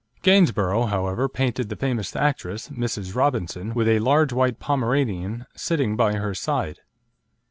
[0.23, 3.13] Gainsborough, however, painted the famous actress, Mrs.
[3.15, 6.79] Robinson, with a large white Pomeranian sitting by her side.